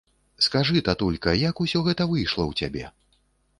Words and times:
Скажы, 0.45 0.81
татулька, 0.87 1.35
як 1.43 1.61
усё 1.67 1.83
гэта 1.91 2.09
выйшла 2.15 2.43
ў 2.47 2.53
цябе? 2.65 2.85